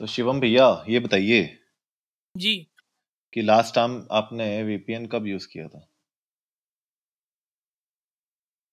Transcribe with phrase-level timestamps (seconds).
[0.00, 1.42] तो शिवम भैया ये बताइए
[2.34, 2.54] जी।
[3.32, 5.88] कि लास्ट टाइम आपने वीपीएन कब यूज़ किया था?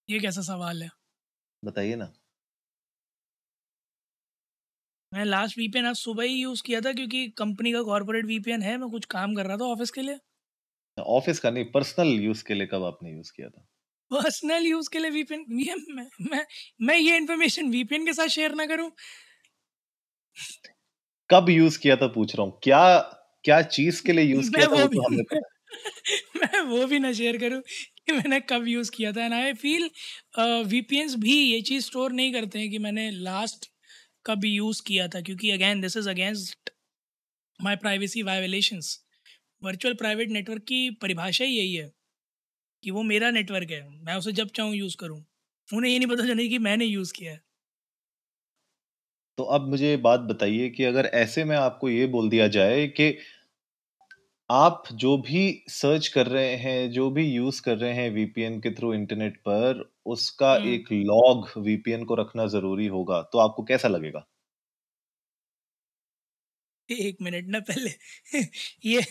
[0.10, 0.90] ये कैसा सवाल है?
[1.64, 2.12] बताइए ना।
[5.12, 8.78] मैं लास्ट वीपीएन आज सुबह ही यूज़ किया था क्योंकि कंपनी का कॉर्पोरेट वीपीएन है
[8.78, 10.18] मैं कुछ काम कर रहा था ऑफ़िस के लिए।
[10.98, 13.68] ऑफ़िस का नहीं पर्सनल यूज़ के लिए कब आपने यूज़ किया था?
[14.12, 16.46] पर्सनल यूज़ के लिए वीपीएन ये मैं मैं
[16.82, 18.92] मैं ये इन्फॉर्मेशन वीपीएन के साथ शेयर ना करूँ।
[21.32, 22.98] कब यूज़ किया था पूछ रहा हूँ। क्या
[23.46, 25.40] क्या चीज़ के लिए यूज़ किया था वो वो भी तो
[26.38, 27.62] मैं वो भी ना शेयर करूँ
[28.08, 29.90] कि मैंने कब यूज़ किया था। एंड आई फील
[30.68, 33.70] वीपीएन्स भी ये चीज़ स्टोर नहीं करते हैं कि मैंने लास्ट
[34.26, 36.72] कब यूज़ किया था। क्योंकि again this is against
[37.60, 38.98] my privacy violations
[39.62, 41.92] virtual private network की परिभाषा ही यही है
[42.84, 45.24] कि वो मेरा नेटवर्क है। मैं उसे जब चाहूँ यूज़ करूँ।
[45.70, 47.42] उन्हें ये नहीं पता चले कि मैंने यूज़ किया है।
[49.42, 53.08] तो अब मुझे बात बताइए कि अगर ऐसे में आपको ये बोल दिया जाए कि
[54.50, 55.40] आप जो भी
[55.70, 59.84] सर्च कर रहे हैं जो भी यूज़ कर रहे हैं वीपीएन के थ्रू इंटरनेट पर
[60.08, 64.26] उसका एक लॉग वीपीएन को रखना ज़रूरी होगा तो आपको कैसा लगेगा?
[66.90, 67.90] एक मिनट ना पहले।
[68.86, 69.02] ये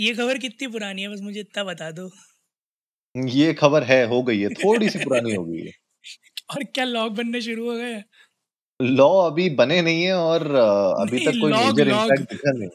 [0.00, 2.10] ये खबर कितनी पुरानी है बस मुझे इतना बता दो।
[3.14, 5.72] ये खबर है हो गई है थोड़ी सी पुरानी हो गई है।
[6.50, 8.04] और क्या लॉग बनने शुरू हो गए हैं?
[8.80, 12.68] लॉ अभी बने नहीं है और अभी नहीं तक कोई मेजर इम्पैक्ट दिखा नहीं।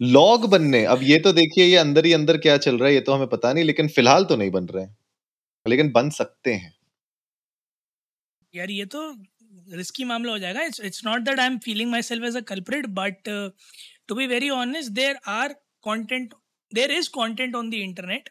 [0.00, 3.00] लॉग बनने अब ये तो देखिए ये अंदर ही अंदर क्या चल रहा है ये
[3.00, 4.96] तो हमें पता नहीं लेकिन फ़िलहाल तो नहीं बन रहे हैं।
[5.66, 6.72] लेकिन बन सकते हैं।
[8.54, 9.10] यार ये तो
[9.70, 12.40] रिस्की मामला हो जाएगा। It's it's not that I am feeling my self as a
[12.48, 13.28] culprit but
[14.08, 16.34] to be very honest there are content
[16.72, 18.30] there is content on the internet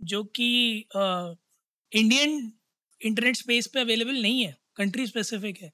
[0.00, 0.48] जो कि
[1.92, 2.52] इंडियन
[3.00, 5.72] इंटरनेट स्पेस पे अवेलेबल नहीं है country specific है।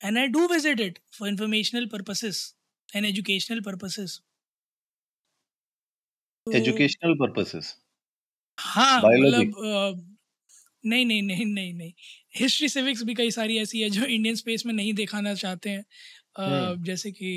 [0.00, 2.54] I do visit it for informational purposes
[2.88, 4.20] and educational purposes
[6.46, 7.74] तो educational purposes
[8.58, 10.04] हाँ मतलब
[10.84, 11.92] नहीं नहीं नहीं नहीं नहीं।
[12.36, 15.84] हिस्ट्री सिविक्स भी कई सारी ऐसी है जो इंडियन स्पेस में नहीं दिखाना चाहते हैं।
[16.38, 17.30] हम्म। जैसे कि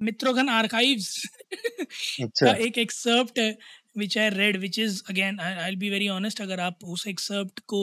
[0.00, 1.10] मित्रोगन आर्काइव्स
[2.22, 3.56] अच्छा। का एक एक्सर्प्ट है
[3.96, 7.82] which I read which is again I be very honest अगर आप उस एक्सर्प्ट को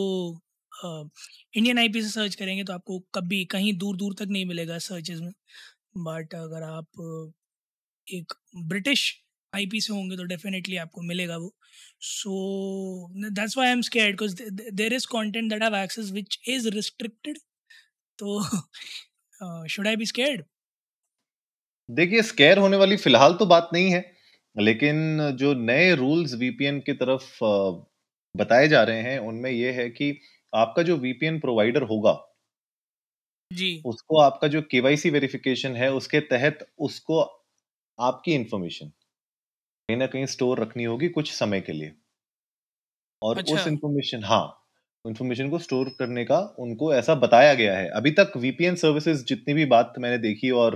[0.86, 5.22] इंडियन आईपी से सर्च करेंगे तो आपको कभी कहीं दूर दूर तक नहीं मिलेगा सर्चेज
[5.22, 5.32] में।
[6.00, 6.88] बट अगर आप
[8.08, 8.34] एक
[8.70, 9.04] ब्रिटिश
[9.54, 11.54] आईपी से होंगे तो डेफिनेटली आपको मिलेगा वो।
[12.04, 12.32] So
[13.30, 14.36] that's why I am scared because
[14.74, 17.38] there is content that have access which is restricted
[18.20, 18.42] तो
[19.68, 20.44] शुड आई बी स्केयर्ड
[21.90, 24.00] देखिए स्केयर होने वाली फ़िलहाल तो बात नहीं है,
[24.56, 27.26] लेकिन जो नए रूल्स वीपीएन की तरफ़
[28.36, 30.12] बताए जा रहे हैं, उनमें यह है कि
[30.54, 32.14] आपका जो वीपीएन प्रोवाइडर होगा
[33.52, 37.20] जी। उसको आपका जो केवाईसी वेरिफिकेशन है उसके तहत उसको
[38.00, 38.88] आपकी इंफॉर्मेशन
[39.90, 41.94] कहीं ना कहीं स्टोर रखनी होगी कुछ समय के लिए।
[43.22, 44.46] और अच्छा। उस इंफॉर्मेशन हाँ
[45.06, 49.54] इंफॉर्मेशन को स्टोर करने का उनको ऐसा बताया गया है। अभी तक वीपीएन सर्विसेज़ जितनी
[49.54, 50.76] भी बात मैंने देखी और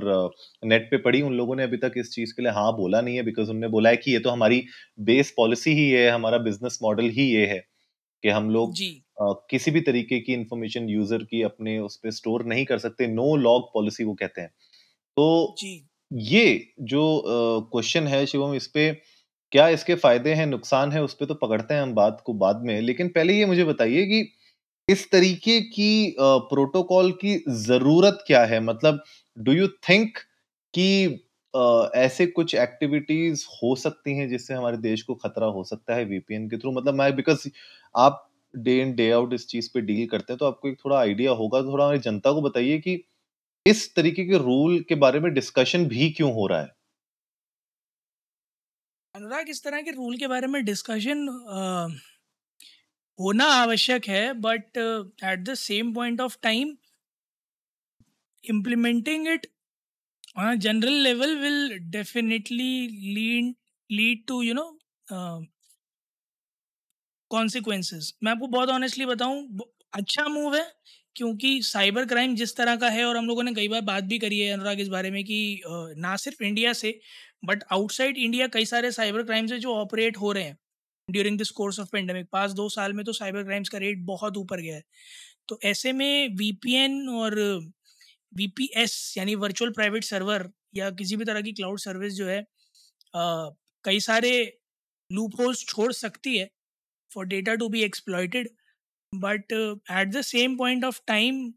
[0.64, 3.16] नेट पे पढ़ी उन लोगों ने अभी तक इस चीज़ के लिए हाँ बोला नहीं
[3.16, 4.64] है बिकॉज़ उन्होंने बोला है कि ये तो हमारी
[5.04, 7.60] बेस पॉलिसी ही है हमारा बिज़नेस मॉडल ही ये है
[8.24, 8.80] कि हम लोग
[9.18, 13.36] किसी भी तरीके की इंफॉर्मेशन यूज़र की अपने उस पर स्टोर नहीं कर सकते नो
[13.38, 14.50] लॉग पॉलिसी वो कहते हैं।
[15.18, 16.46] तो जी। ये
[16.84, 17.04] जो
[17.72, 18.92] क्वेश्चन है शिवम इस पे
[19.52, 22.62] क्या इसके फ़ायदे हैं नुकसान है उस पे तो पकड़ते हैं हम बात को बाद
[22.64, 24.22] में लेकिन पहले ये मुझे बताइए कि
[24.88, 28.60] इस तरीके की प्रोटोकॉल की ज़रूरत क्या है?
[28.62, 29.04] मतलब
[29.38, 30.18] डू यू थिंक
[30.74, 31.24] कि
[31.98, 36.50] ऐसे कुछ एक्टिविटीज़ हो सकती हैं जिससे हमारे देश को खतरा हो सकता है वीपीएन
[36.50, 37.48] के थ्रू मतलब मैं बिकॉज़
[37.96, 41.00] आप डे इन डे आउट इस चीज़ पे डील करते हैं तो आपको एक थोड़ा
[41.00, 43.04] आइडिया होगा तो थोड़ा हमारी जनता को बताइए कि
[43.68, 46.76] इस तरीके के रूल के बारे में डिस्कशन भी क्यों हो रहा है?
[49.16, 51.28] अनुराग, इस तरह के रूल के बारे में डिस्कशन
[53.20, 54.78] होना आवश्यक है but
[55.24, 56.78] at the same point of time
[58.44, 59.48] implementing it
[60.36, 63.56] on a general level will definitely lead
[63.90, 64.54] lead to, you
[67.32, 69.60] uh, मैं आपको बहुत ऑनेस्टली बताऊँ
[69.94, 70.66] अच्छा मूव है
[71.16, 74.20] क्योंकि साइबर क्राइम जिस तरह का है और हम लोगों ने कई बार बात भी
[74.20, 75.62] करी है अनुराग इस बारे में कि
[75.98, 77.00] ना सिर्फ़ इंडिया से
[77.46, 80.58] बट आउटसाइड इंडिया कई सारे साइबर क्राइम्स है जो ऑपरेट हो रहे हैं।
[81.10, 84.38] During this course of pandemic पास दो साल में तो साइबर क्राइम्स का रेट बहुत
[84.38, 84.84] ऊपर गया है।
[85.50, 87.40] तो ऐसे में वीपीएन और
[88.36, 92.40] वीपीएस यानी वर्चुअल प्राइवेट सर्वर या किसी भी तरह की क्लाउड सर्विस जो है
[93.14, 93.50] आ,
[93.86, 94.32] कई सारे
[95.10, 96.50] लूप होल्स छोड़ सकती है
[97.12, 98.50] for data to be exploited
[99.14, 101.52] but at the same point of time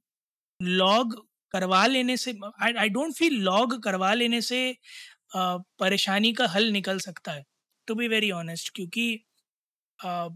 [0.61, 1.14] log
[1.55, 6.99] करवा लेने से आई डोंट फील लॉग करवा लेने से uh, परेशानी का हल निकल
[6.99, 7.44] सकता है
[7.88, 9.08] टू बी वेरी ऑनेस्ट क्योंकि
[9.99, 10.31] uh,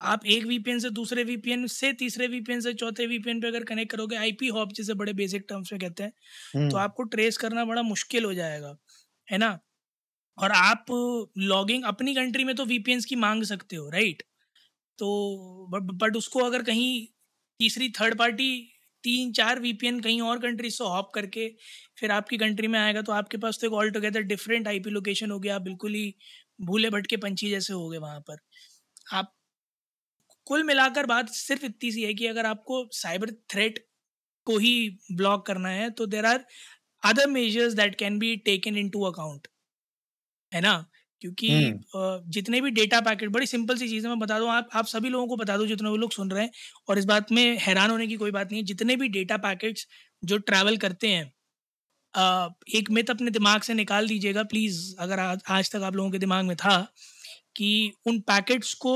[0.00, 3.92] आप एक वीपीएन से दूसरे वीपीएन से तीसरे वीपीएन से चौथे वीपीएन पे अगर कनेक्ट
[3.92, 7.64] करोगे आईपी हॉप जिसे बड़े बेसिक टर्म्स में कहते हैं तो हम्म। आपको ट्रेस करना
[7.64, 8.76] बड़ा मुश्किल हो जाएगा
[9.28, 9.58] है ना?
[10.38, 10.86] और आप
[11.38, 14.22] लॉगिंग अपनी कंट्री में तो वीपीएन की मांग सकते हो राइट
[14.98, 15.08] तो
[15.72, 17.06] बट उसको अगर कहीं
[17.60, 18.48] तीसरी थर्ड पार्टी
[19.04, 21.48] तीन चार वीपीएन कहीं और कंट्री से हॉप करके
[21.98, 25.30] फिर आपकी कंट्री में आएगा तो आपके पास तो एक all together different IP location
[25.30, 26.14] हो गया आप बिल्कुल ही
[26.62, 28.36] भूले भटके पंछी जैसे हो गए वहाँ पर।
[29.14, 29.32] आप
[30.46, 33.78] कुल मिलाकर बात सिर्फ़ इतनी सी है कि अगर आपको साइबर थ्रेट
[34.46, 34.72] को ही
[35.12, 36.44] ब्लॉक करना है तो there are
[37.02, 39.48] other measures that can be taken into account
[40.52, 40.74] है ना?
[41.22, 44.86] क्योंकि हम्म। जितने भी डेटा पैकेट बड़ी सिंपल सी चीज़ें मैं बता दूँ आप आप
[44.86, 46.50] सभी लोगों को बता दो जितने भी लोग सुन रहे हैं
[46.88, 49.86] और इस बात में हैरान होने की कोई बात नहीं है जितने भी डेटा पैकेट्स
[50.22, 51.32] जो ट्रैवल करते हैं
[52.74, 56.18] एक मित अपने दिमाग से निकाल दीजिएगा प्लीज़ अगर आज, आज तक आप लोगों के
[56.18, 56.76] दिमाग में था
[57.56, 58.94] कि उन पैकेट्स को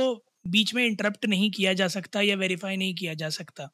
[0.49, 3.69] बीच में इंटरप्ट नहीं किया जा सकता या वेरीफाई नहीं किया जा सकता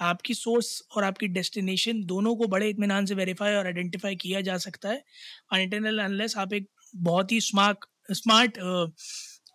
[0.00, 4.56] आपकी सोर्स और आपकी डेस्टिनेशन दोनों को बड़े इतमान से वेरीफाई और आइडेंटिफाई किया जा
[4.58, 5.04] सकता है
[5.52, 8.58] अनलेस आप एक बहुत ही स्मार्ट स्मार्ट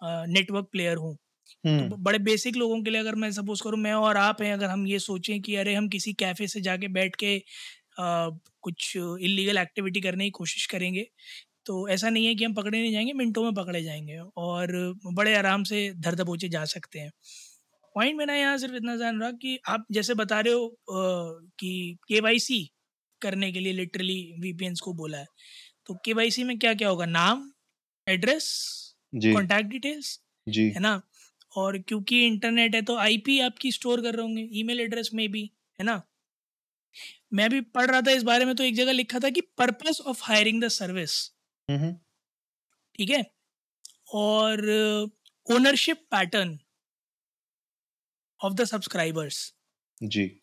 [0.04, 1.16] नेटवर्क प्लेयर हूँ।
[1.80, 4.54] तो हम्म। बड़े बेसिक लोगों के लिए अगर मैं सपोज़ करूँ मैं और आप हैं
[4.54, 7.36] अगर हम ये सोचें कि अरे हम किसी कैफ़े से जाके बैठ के
[8.00, 8.30] आ,
[8.64, 11.08] कुछ इलीगल एक्टिविटी करने की कोशिश करेंगे
[11.66, 14.72] तो ऐसा नहीं है कि हम पकड़े नहीं जाएँगे मिनटों में पकड़े जाएँगे और
[15.14, 17.12] बड़े आराम से धर दबोचे जा सकते हैं।
[17.96, 21.98] पॉइंट मेरा यहाँ सिर्फ़ इतना जान रहा कि आप जैसे बता रहे हो आ, कि
[22.10, 22.22] के
[23.22, 25.26] करने के लिए लिटरली वी को बोला है।
[25.90, 26.14] तो के
[26.44, 27.06] में क्या क्या होगा?
[27.06, 27.52] नाम
[28.08, 28.46] एड्रेस
[29.16, 31.02] कॉन्टैक्ट डिटेल्स जी। है ना?
[31.54, 35.44] और क्योंकि इंटरनेट है तो आईपी आपकी स्टोर कर रहे होंगे ईमेल एड्रेस में भी
[35.80, 36.02] है ना?
[37.34, 40.02] मैं भी पढ़ रहा था इस बारे में तो एक जगह लिखा था कि purpose
[40.08, 41.20] of hiring the service
[42.96, 43.26] ठीक है?
[44.14, 44.62] और
[45.48, 46.58] ownership pattern
[48.40, 49.54] of the subscribers
[50.04, 50.42] जी।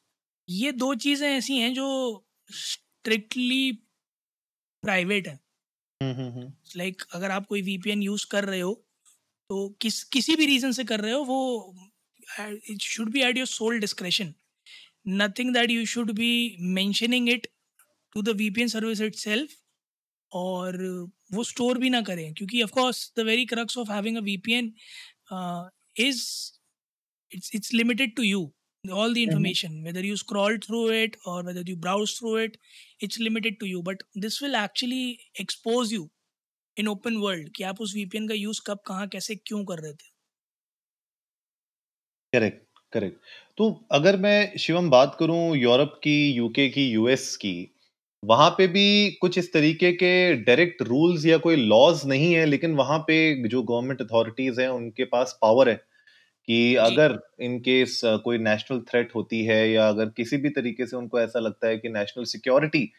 [0.48, 1.86] ये दो चीज़ें ऐसी हैं जो
[2.50, 3.72] स्ट्रिक्टली
[4.82, 5.38] प्राइवेट है।
[6.00, 8.72] लाइक like, अगर आप कोई वीपीएन यूज़ कर रहे हो
[9.50, 11.74] तो किस किसी भी रीजन से कर रहे हो वो
[12.70, 14.34] it should be at your sole discretion
[15.08, 16.30] nothing that you should be
[16.74, 17.46] mentioning it
[18.14, 19.56] to the VPN service itself
[20.32, 20.76] और
[21.32, 24.72] वो स्टोर भी ना करें क्योंकि of course the very crux of having a VPN
[26.06, 26.22] is
[27.32, 28.42] it's it's limited to you
[28.90, 29.84] all the information mm-hmm.
[29.84, 32.56] whether you scroll through it or whether you browse through it
[33.00, 36.10] it's limited to you but this will actually expose you
[36.76, 39.92] in open world कि आप उस VPN का use कब कहाँ कैसे क्यों कर रहे
[39.92, 40.10] थे
[42.32, 43.16] करेक्ट करेक्ट
[43.58, 47.72] तो अगर मैं शिवम बात करूँ यूरोप की यूके की यूएस की
[48.24, 52.74] वहाँ पे भी कुछ इस तरीके के डायरेक्ट रूल्स या कोई लॉज नहीं है लेकिन
[52.76, 55.80] वहाँ पे जो गवर्नमेंट अथॉरिटीज हैं उनके पास पावर है
[56.48, 60.96] कि अगर इन केस कोई नेशनल थ्रेट होती है या अगर किसी भी तरीके से
[60.96, 62.92] उनको ऐसा लगता है कि national security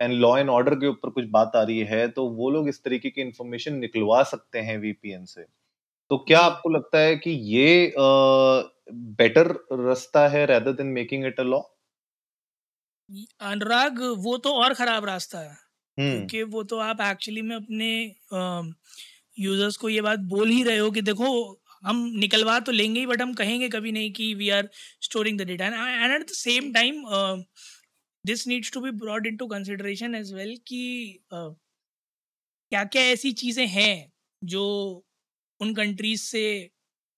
[0.00, 2.82] and law and order के ऊपर कुछ बात आ रही है तो वो लोग इस
[2.84, 5.42] तरीके की इंफॉर्मेशन निकलवा सकते हैं वीपीएन से।
[6.10, 7.92] तो क्या आपको लगता है कि ये
[9.18, 11.60] बेटर रास्ता है rather than making it a law
[13.40, 15.56] Anurag वो तो और खराब रास्ता है
[15.98, 17.90] क्योंकि वो तो आप एक्चुअली में अपने
[19.38, 21.28] यूज़र्स को ये बात बोल ही रहे हो कि देखो
[21.84, 24.68] हम निकलवा तो लेंगे ही बट हम कहेंगे कभी नहीं कि we are
[25.02, 27.02] storing the data and at the same time
[28.24, 34.12] this needs to be brought into consideration as well कि क्या क्या ऐसी चीज़ें हैं
[34.42, 34.62] जो
[35.60, 36.70] उन कंट्रीज़ से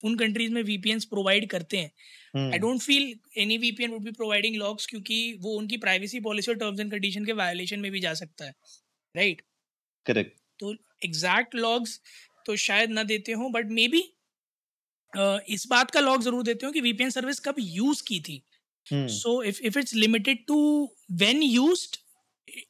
[0.02, 4.56] उन कंट्रीज़ में वीपीएन प्रोवाइड करते हैं। I don't feel any VPN would be providing
[4.56, 8.14] logs क्योंकि वो उनकी प्राइवेसी पॉलिसी और टर्म्स एंड कंडीशन के वायोलेशन में भी जा
[8.14, 8.54] सकता है
[9.14, 9.49] राइट right?
[10.06, 12.00] करेक्ट तो एग्जैक्ट लॉग्स
[12.46, 14.02] तो शायद ना देते हो बट मे बी
[15.16, 18.42] इस बात का लॉग ज़रूर देते हो कि वीपीएन सर्विस कब यूज़ की थी।
[19.11, 20.58] So if if it's limited to
[21.12, 21.96] when used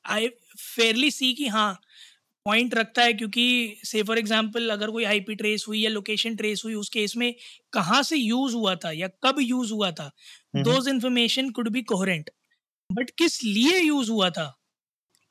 [0.09, 1.73] I fairly see कि हाँ
[2.47, 3.45] पॉइंट रखता है क्योंकि
[3.85, 7.35] से फॉर एग्जांपल अगर कोई आईपी ट्रेस हुई या लोकेशन ट्रेस हुई उस केस में
[7.73, 10.11] कहाँ से यूज़ हुआ था या कब यूज़ हुआ था
[10.61, 12.31] those information could be coherent
[12.91, 14.47] but किस लिए यूज़ हुआ था?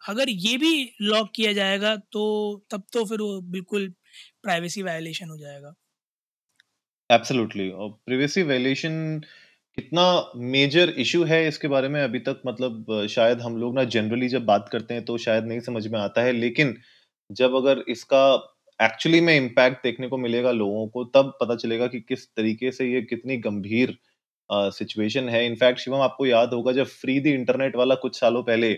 [0.01, 2.23] अगर ये भी लॉक किया जाएगा तो
[2.71, 3.87] तब तो फिर वो बिल्कुल
[4.43, 5.73] प्राइवेसी वायलेशन हो जाएगा।
[7.09, 9.21] एब्सोल्युटली और प्राइवेसी वायलेशन
[9.77, 10.03] कितना
[10.35, 14.45] मेजर इशू है इसके बारे में अभी तक मतलब शायद हम लोग ना जनरली जब
[14.45, 16.75] बात करते हैं तो शायद नहीं समझ में आता है लेकिन
[17.29, 18.23] जब अगर इसका
[18.79, 22.91] एक्चुअली में इम्पैक्ट देखने को मिलेगा लोगों को तब पता चलेगा कि किस तरीके से
[22.93, 23.97] ये कितनी गंभीर
[24.49, 28.73] सिचुएशन है। इनफैक्ट शिवम आपको याद होगा जब फ्री दी इंटरनेट वाला कुछ सालों पहले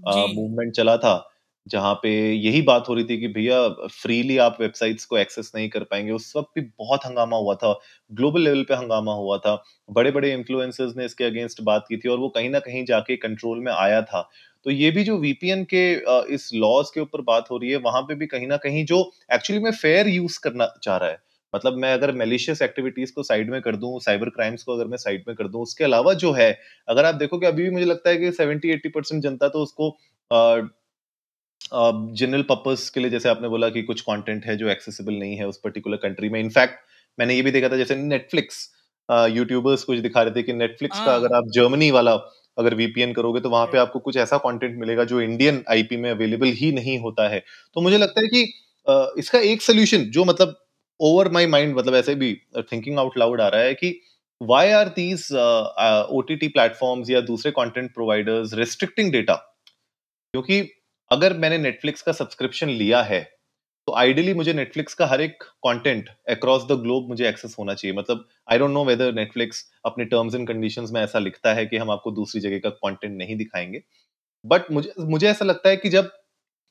[0.00, 1.14] मूवमेंट चला था
[1.66, 3.58] जहाँ पे यही बात हो रही थी कि भैया
[3.92, 7.72] फ्रीली आप वेबसाइट्स को एक्सेस नहीं कर पाएँगे। उस वक्त भी बहुत हंगामा हुआ था
[8.10, 9.54] ग्लोबल लेवल पे हंगामा हुआ था।
[9.88, 13.16] बड़े बड़े इन्फ्लुएंसर्स ने इसके अगेंस्ट बात की थी और वो कहीं ना कहीं जाके
[13.18, 14.28] कंट्रोल में आया था।
[14.66, 15.84] तो ये भी जो वीपीएन के
[16.34, 19.10] इस लॉज के ऊपर बात हो रही है, वहाँ पे भी कहीं ना कहीं जो
[19.32, 21.18] एक्चुअली में फेयर यूज़ करना चाह रहा है।
[21.52, 24.96] मतलब मैं अगर मेलिशियस एक्टिविटीज़ को साइड में कर दूँ साइबर क्राइम्स को अगर मैं
[24.98, 26.50] साइड में कर दूँ, उसके अलावा जो है,
[26.88, 29.62] अगर आप देखो कि अभी भी मुझे लगता है कि सेवेंटी एट्टी परसेंट जनता तो
[29.62, 29.90] उसको
[31.70, 35.46] जनरल पर्पज के लिए जैसे आपने बोला कि कुछ कंटेंट है जो एक्सेसिबल नहीं है
[35.48, 36.78] उस पर्टिकुलर कंट्री में। इनफैक्ट
[37.18, 38.68] मैंने ये भी देखा था जैसे नेटफ्लिक्स
[39.08, 42.12] यूट्यूबर्स कुछ दिखा रहे थे कि नेटफ्लिक्स का हाँ। अगर आप जर्मनी वाला
[42.58, 46.10] अगर वीपीएन करोगे तो वहाँ पे आपको कुछ ऐसा कंटेंट मिलेगा जो इंडियन आईपी में
[46.10, 47.42] अवेलेबल ही नहीं होता है।
[47.76, 48.42] तो मुझे लगता है कि
[49.20, 50.58] इसका एक सोल्यूशन जो मतलब
[51.00, 52.34] ओवर माय माइंड मतलब ऐसे भी
[52.72, 53.98] थिंकिंग आउट लाउड आ रहा है कि
[54.40, 59.34] why are these O T T platforms या दूसरे कंटेंट प्रोवाइडर्स रिस्ट्रिक्टिंग डेटा
[60.34, 60.60] क्योंकि
[61.12, 63.20] अगर मैंने नेटफ्लिक्स का सब्सक्रिप्शन लिया है
[63.88, 67.96] तो आइडियली मुझे नेटफ्लिक्स का हर एक कंटेंट अक्रॉस द ग्लोब मुझे एक्सेस होना चाहिए।
[67.96, 71.76] मतलब I don't know whether Netflix अपने टर्म्स एंड कंडीशंस में ऐसा लिखता है कि
[71.78, 73.82] हम आपको दूसरी जगह का कंटेंट नहीं दिखाएँगे।
[74.44, 76.10] बट मुझे मुझे ऐसा लगता है कि जब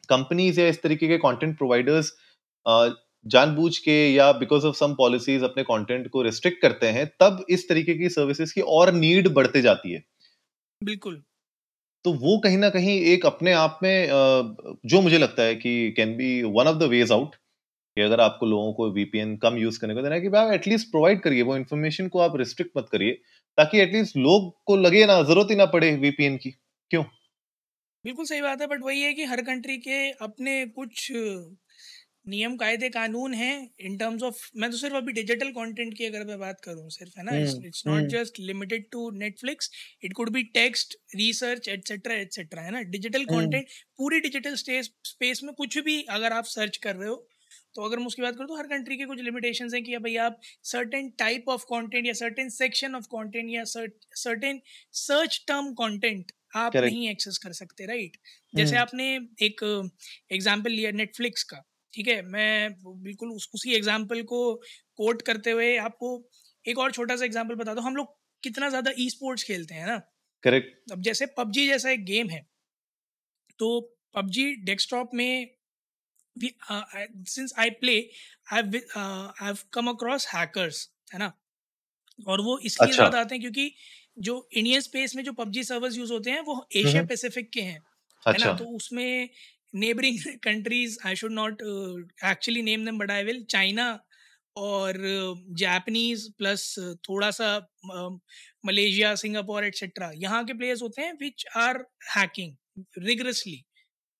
[0.10, 2.14] कंपनीज़ या इस तरीके के कंटेंट प्रोवाइडर्स
[3.26, 7.68] जानबूझ के या बिकॉज़ ऑफ़ सम पॉलिसीज़ अपने कंटेंट को रिस्ट्रिक्ट करते हैं, तब इस
[7.70, 10.04] तरीके की सर्विसेज़ की और नीड बढ़ते जाती है।
[10.82, 11.22] बिल्कुल।
[12.06, 14.08] तो वो कहीं ना कहीं एक अपने आप में
[14.86, 17.36] जो मुझे लगता है कि can be one of the ways out
[17.98, 20.92] कि अगर आपको लोगों को वीपीएन कम यूज़ करने को देना है कि भाई एटलीस्ट
[20.92, 23.14] प्रोवाइड करिए, वो इन्फॉर्मेशन को आप रिस्ट्रिक्ट मत करिए,
[23.58, 26.52] ताकि एटलीस्ट लोग को लगे ना, ज़रूरत ही ना पड़े वीपीएन की।
[26.92, 27.04] क्यों?
[28.06, 31.08] बिल्कुल सही बात है बट वही है कि हर कंट्री के अपने कुछ
[32.26, 36.26] नियम कायदे कानून हैं इन टर्म्स ऑफ़ मैं तो सिर्फ़ अभी डिजिटल कंटेंट की अगर
[36.26, 37.36] मैं बात करूँ सिर्फ़ है ना?
[37.64, 39.72] It's not just limited to Netflix
[40.04, 42.82] it could be text research etcetera etcetera है ना?
[42.90, 47.28] डिजिटल कंटेंट पूरी डिजिटल स्पेस में कुछ भी अगर आप सर्च कर रहे हो
[47.76, 50.16] तो अगर मैं उसकी बात करूँ तो हर कंट्री के कुछ लिमिटेशन हैं कि भाई
[50.20, 54.62] आप सर्टेन टाइप ऑफ़ कंटेंट या सर्टेन सेक्शन ऑफ़ कंटेंट या सर्टेन
[55.00, 56.86] सर्च टर्म कंटेंट आप Correct.
[56.86, 58.18] नहीं एक्सेस कर सकते राइट
[58.54, 59.06] जैसे आपने
[59.42, 59.62] एक
[60.32, 61.62] एग्ज़ाम्पल लिया नेटफ्लिक्स का।
[61.94, 64.42] ठीक है मैं बिल्कुल उस उसी एग्ज़ाम्पल को
[64.98, 66.12] कोट करते हुए आपको
[66.66, 69.88] एक और छोटा सा एग्ज़ाम्पल बता दो हम लोग कितना ज़्यादा ई स्पोर्ट्स खेलते हैं
[69.88, 69.98] ना
[70.44, 72.46] करेक्ट अब जैसे पबजी जैसा एक गेम है
[73.60, 73.70] तो
[74.16, 75.50] पबजी डेस्कटॉप में
[76.36, 77.98] since I play
[78.54, 78.82] I
[79.42, 81.32] have come across hackers है ना
[82.28, 82.96] और वो इसलिए अच्छा.
[82.96, 83.74] ज़्यादा आते हैं क्योंकि
[84.20, 87.78] जो इंडियन स्पेस में जो पबजी सर्वर्स यूज़ होते हैं वो एशिया पैसिफिक के हैं
[87.78, 88.32] अच्छा.
[88.32, 89.30] है ना अच्छा। तो उसमें
[90.44, 93.44] countries i should not uh, actually name them but i will.
[93.48, 94.00] China
[94.56, 94.98] और
[95.60, 96.64] जापानीज प्लस
[97.10, 97.48] थोड़ा सा
[98.66, 101.78] मलेशिया सिंगापुर एटसेट्रा यहाँ के प्लेयर्स होते हैं विच आर
[102.16, 102.56] हैकिंग
[103.08, 103.64] रिगरसली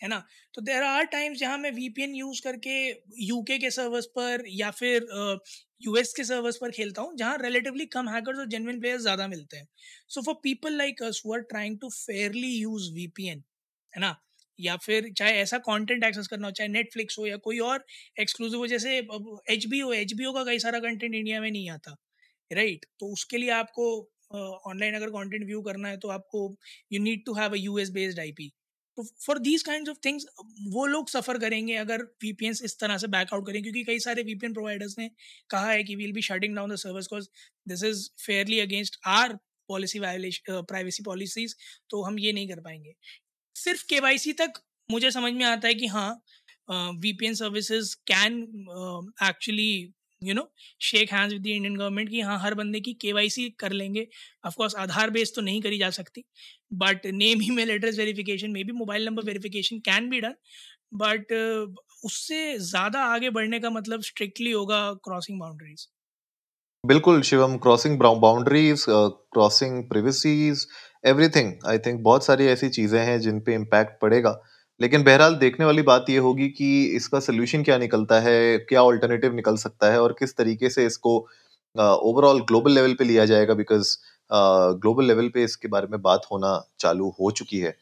[0.02, 0.24] है ना?
[0.54, 2.78] तो देर आर टाइम्स जहाँ मैं वीपीएन यूज़ करके
[3.26, 5.08] यूके के सर्वर्स पर या फिर
[5.82, 9.28] यूएस uh, के सर्वर्स पर खेलता हूँ जहाँ रिलेटिवली कम हैकर्स और जेनविन प्लेयर्स ज़्यादा
[9.28, 9.68] मिलते हैं।
[10.10, 13.44] So for people like us who are trying to fairly use VPN
[13.94, 14.16] है ना?
[14.62, 17.86] या फिर चाहे ऐसा कंटेंट एक्सेस करना हो, चाहे नेटफ्लिक्स हो या कोई और
[18.20, 18.98] एक्सक्लूसिव हो, जैसे
[19.50, 21.96] H B O H B O का कई सारा कंटेंट इंडिया में नहीं आता
[22.52, 23.86] राइट तो उसके लिए आपको
[24.68, 26.40] ऑनलाइन अगर कंटेंट व्यू करना है तो आपको
[26.92, 28.52] you need to have a US based IP
[28.98, 30.26] तो for these kind of things
[30.70, 34.54] वो लोग सफ़र करेंगे अगर वीपीएन इस तरह से बैकआउट करें, क्योंकि कई सारे वीपीएन
[34.54, 35.10] प्रोवाइडर्स ने
[35.50, 37.28] कहा है कि we'll be shutting down the service because
[37.68, 39.38] this is fairly against our
[39.70, 41.56] policy violation privacy policies
[41.90, 42.94] तो हम ये नहीं कर पाएँगे।
[43.64, 44.00] सिर्फ़ के
[44.36, 46.12] तक मुझे समझ में आता है कि हाँ
[46.72, 48.42] V P N services can
[49.24, 49.72] actually
[50.22, 50.44] you know
[50.82, 54.08] shake hands with the Indian government कि हाँ हर बंदे की केवाईसी कर लेंगे।
[54.46, 56.24] ऑफकोर्स आधार बेस तो नहीं करी जा सकती
[56.84, 60.36] but name email address verification may be mobile number verification can be done
[60.96, 61.34] but
[62.06, 65.88] उससे ज़्यादा आगे बढ़ने का मतलब स्ट्रिक्टली होगा क्रॉसिंग बाउंड्रीज
[66.84, 70.66] बिल्कुल, Shivam crossing boundaries crossing privacies
[71.04, 74.40] everything I think बहुत सारी ऐसी चीज़ें हैं जिन पे इम्पैक्ट पड़ेगा।
[74.80, 79.34] लेकिन बहरहाल देखने वाली बात ये होगी कि इसका सोल्यूशन क्या निकलता है, क्या ऑल्टरनेटिव
[79.36, 81.18] निकल सकता है और किस तरीके से इसको
[81.76, 83.96] ओवरऑल ग्लोबल लेवल पे लिया जाएगा बिकॉज़
[84.82, 87.76] ग्लोबल लेवल पे इसके बारे में बात होना चालू हो चुकी है।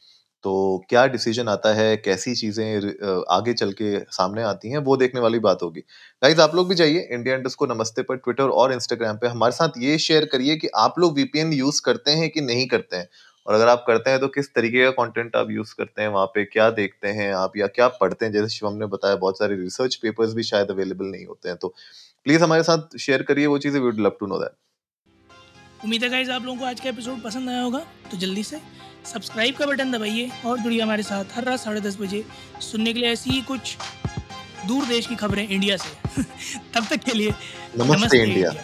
[0.43, 1.96] तो क्या डिसीज़न आता है?
[1.98, 4.77] कैसी चीज़ें आगे चल के सामने आती हैं?
[4.79, 5.79] वो देखने वाली बात होगी।
[6.22, 9.51] गाइज़ आप लोग भी जाइए इंडिया इंडस को नमस्ते पर ट्विटर और इंस्टाग्राम पे। हमारे
[9.51, 13.10] साथ ये शेयर करिए कि आप लोग वीपीएन यूज़ करते हैं कि नहीं करते हैं?
[13.48, 16.10] और अगर आप करते हैं तो किस तरीके का कंटेंट आप यूज़ करते हैं?
[16.10, 18.31] वहाँ पे क्या देखते हैं आप या क्या पढ़ते हैं?
[18.34, 21.74] जैसे शिवम ने बताया, बहुत सारे रिसर्च पेपर्स भी शायद अवेलेबल नहीं होते हैं। तो
[22.25, 24.55] प्लीज़ हमारे साथ शेयर करिए वो चीज़ें। We would love to know that
[25.84, 27.79] उम्मीद है गाइज़ आप लोगों को आज का एपिसोड पसंद आया होगा।
[28.12, 28.58] तो जल्दी से
[29.06, 32.24] सब्सक्राइब का बटन दबाइए और जुड़िए हमारे साथ हर रात साढ़े दस बजे
[32.62, 33.77] सुनने के लिए ऐसी ही कुछ
[34.68, 36.24] दूर देश की खबरें इंडिया से।
[36.74, 38.63] तब तक के लिए नमस्ते, नमस्ते इंडिया, इंडिया।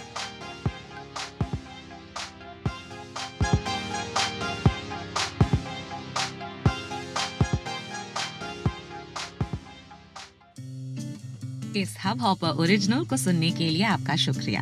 [11.75, 14.62] इस हब हॉपर ओरिजिनल को सुनने के लिए आपका शुक्रिया।